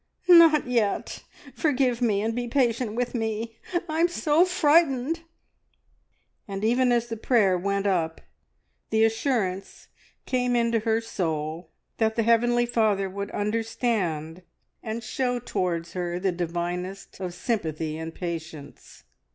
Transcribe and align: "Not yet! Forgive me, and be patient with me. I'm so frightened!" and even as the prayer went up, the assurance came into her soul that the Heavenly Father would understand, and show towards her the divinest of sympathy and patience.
"Not 0.27 0.65
yet! 0.65 1.23
Forgive 1.53 2.01
me, 2.01 2.23
and 2.23 2.35
be 2.35 2.47
patient 2.47 2.95
with 2.95 3.13
me. 3.13 3.59
I'm 3.87 4.07
so 4.07 4.45
frightened!" 4.45 5.19
and 6.47 6.63
even 6.63 6.91
as 6.91 7.05
the 7.05 7.15
prayer 7.15 7.55
went 7.55 7.85
up, 7.85 8.19
the 8.89 9.03
assurance 9.05 9.89
came 10.25 10.55
into 10.55 10.79
her 10.79 11.01
soul 11.01 11.69
that 11.97 12.15
the 12.15 12.23
Heavenly 12.23 12.65
Father 12.65 13.11
would 13.11 13.29
understand, 13.29 14.41
and 14.81 15.03
show 15.03 15.37
towards 15.37 15.93
her 15.93 16.19
the 16.19 16.31
divinest 16.31 17.19
of 17.19 17.35
sympathy 17.35 17.95
and 17.99 18.15
patience. 18.15 19.03